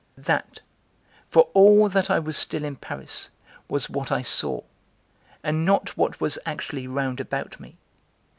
That 0.17 0.61
(for 1.29 1.49
all 1.53 1.87
that 1.87 2.09
I 2.09 2.17
was 2.17 2.35
still 2.35 2.63
in 2.63 2.75
Paris) 2.75 3.29
was 3.67 3.87
what 3.87 4.11
I 4.11 4.23
saw, 4.23 4.61
and 5.43 5.63
not 5.63 5.95
what 5.95 6.19
was 6.19 6.39
actually 6.43 6.87
round 6.87 7.19
about 7.19 7.59
me. 7.59 7.77